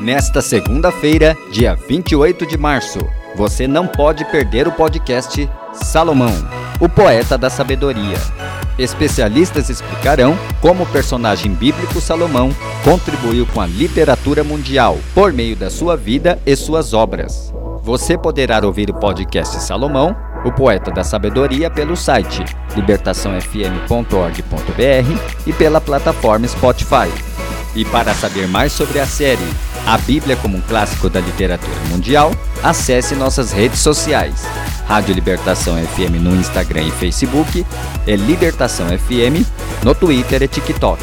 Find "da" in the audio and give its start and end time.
7.36-7.50, 15.56-15.68, 20.92-21.02, 31.08-31.20